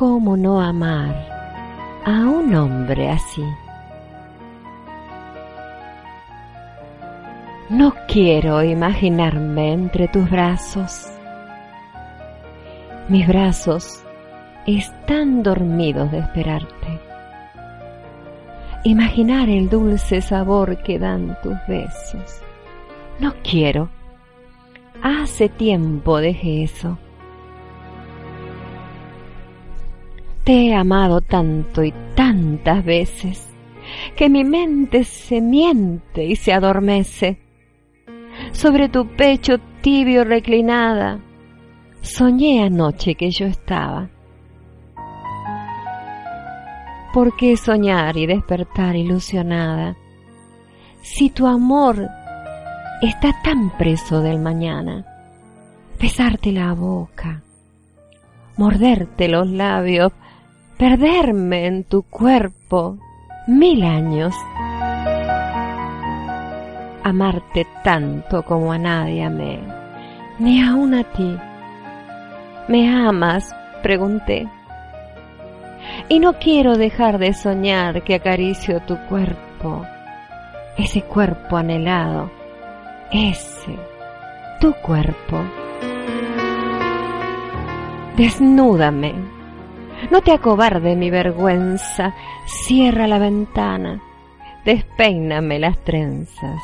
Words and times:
¿Cómo 0.00 0.34
no 0.34 0.62
amar 0.62 1.14
a 2.06 2.20
un 2.20 2.54
hombre 2.54 3.10
así? 3.10 3.44
No 7.68 7.92
quiero 8.08 8.62
imaginarme 8.62 9.74
entre 9.74 10.08
tus 10.08 10.30
brazos. 10.30 11.06
Mis 13.10 13.28
brazos 13.28 14.02
están 14.66 15.42
dormidos 15.42 16.10
de 16.12 16.20
esperarte. 16.20 16.98
Imaginar 18.84 19.50
el 19.50 19.68
dulce 19.68 20.22
sabor 20.22 20.82
que 20.82 20.98
dan 20.98 21.36
tus 21.42 21.58
besos. 21.68 22.40
No 23.18 23.34
quiero. 23.42 23.90
Hace 25.02 25.50
tiempo 25.50 26.22
dejé 26.22 26.62
eso. 26.62 26.96
He 30.52 30.74
amado 30.74 31.20
tanto 31.20 31.84
y 31.84 31.94
tantas 32.16 32.84
veces 32.84 33.54
que 34.16 34.28
mi 34.28 34.42
mente 34.42 35.04
se 35.04 35.40
miente 35.40 36.24
y 36.24 36.34
se 36.34 36.52
adormece. 36.52 37.38
Sobre 38.50 38.88
tu 38.88 39.06
pecho 39.14 39.58
tibio 39.80 40.24
reclinada, 40.24 41.20
soñé 42.00 42.64
anoche 42.64 43.14
que 43.14 43.30
yo 43.30 43.46
estaba. 43.46 44.10
¿Por 47.14 47.36
qué 47.36 47.56
soñar 47.56 48.16
y 48.16 48.26
despertar 48.26 48.96
ilusionada 48.96 49.96
si 51.00 51.30
tu 51.30 51.46
amor 51.46 52.08
está 53.02 53.40
tan 53.44 53.70
preso 53.78 54.20
del 54.20 54.40
mañana? 54.40 55.06
Besarte 56.00 56.50
la 56.50 56.74
boca, 56.74 57.40
morderte 58.56 59.28
los 59.28 59.48
labios, 59.48 60.12
perderme 60.80 61.66
en 61.66 61.84
tu 61.84 62.04
cuerpo 62.04 62.96
mil 63.46 63.84
años. 63.84 64.34
Amarte 67.04 67.66
tanto 67.84 68.42
como 68.42 68.72
a 68.72 68.78
nadie 68.78 69.22
amé, 69.22 69.60
ni 70.38 70.62
aun 70.62 70.94
a 70.94 71.04
ti. 71.04 71.36
¿Me 72.66 72.88
amas? 72.88 73.54
pregunté. 73.82 74.48
Y 76.08 76.18
no 76.18 76.38
quiero 76.38 76.78
dejar 76.78 77.18
de 77.18 77.34
soñar 77.34 78.02
que 78.02 78.14
acaricio 78.14 78.80
tu 78.80 78.96
cuerpo, 79.06 79.84
ese 80.78 81.02
cuerpo 81.02 81.58
anhelado, 81.58 82.30
ese, 83.12 83.76
tu 84.62 84.72
cuerpo. 84.82 85.44
Desnúdame, 88.16 89.39
no 90.10 90.22
te 90.22 90.32
acobarde 90.32 90.96
mi 90.96 91.10
vergüenza, 91.10 92.14
cierra 92.46 93.06
la 93.06 93.18
ventana, 93.18 94.00
despeíname 94.64 95.58
las 95.58 95.78
trenzas. 95.84 96.60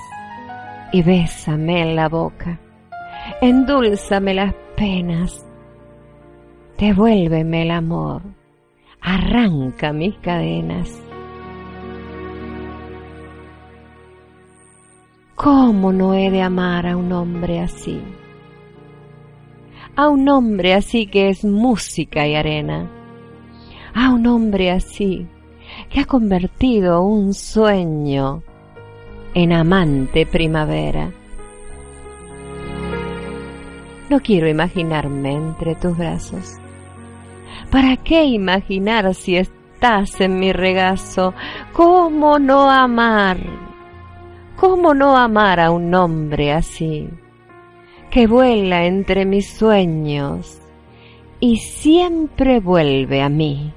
Y 0.92 1.02
bésame 1.02 1.82
en 1.82 1.96
la 1.96 2.08
boca, 2.08 2.58
endúlzame 3.40 4.34
las 4.34 4.54
penas, 4.76 5.44
devuélveme 6.78 7.62
el 7.62 7.72
amor, 7.72 8.22
arranca 9.00 9.92
mis 9.92 10.16
cadenas. 10.18 11.02
¿Cómo 15.34 15.92
no 15.92 16.14
he 16.14 16.30
de 16.30 16.40
amar 16.40 16.86
a 16.86 16.96
un 16.96 17.12
hombre 17.12 17.60
así? 17.60 18.00
A 19.94 20.08
un 20.08 20.28
hombre 20.28 20.72
así 20.72 21.06
que 21.08 21.28
es 21.28 21.44
música 21.44 22.26
y 22.26 22.34
arena 22.34 22.95
a 23.96 24.10
un 24.10 24.26
hombre 24.26 24.70
así 24.70 25.26
que 25.88 26.00
ha 26.00 26.04
convertido 26.04 27.00
un 27.00 27.32
sueño 27.32 28.42
en 29.32 29.52
amante 29.54 30.26
primavera. 30.26 31.10
No 34.10 34.20
quiero 34.20 34.48
imaginarme 34.48 35.32
entre 35.32 35.74
tus 35.76 35.96
brazos. 35.96 36.58
¿Para 37.70 37.96
qué 37.96 38.24
imaginar 38.24 39.14
si 39.14 39.36
estás 39.36 40.20
en 40.20 40.38
mi 40.38 40.52
regazo? 40.52 41.32
¿Cómo 41.72 42.38
no 42.38 42.70
amar? 42.70 43.38
¿Cómo 44.56 44.92
no 44.92 45.16
amar 45.16 45.58
a 45.58 45.70
un 45.70 45.92
hombre 45.94 46.52
así? 46.52 47.08
Que 48.10 48.26
vuela 48.26 48.84
entre 48.84 49.24
mis 49.24 49.50
sueños 49.50 50.60
y 51.40 51.56
siempre 51.56 52.60
vuelve 52.60 53.22
a 53.22 53.28
mí. 53.28 53.72